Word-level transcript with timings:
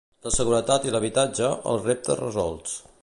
La 0.27 0.31
seguretat 0.35 0.87
i 0.89 0.93
l'habitatge, 0.95 1.51
els 1.75 1.85
reptes 1.91 2.21
resolts. 2.23 2.79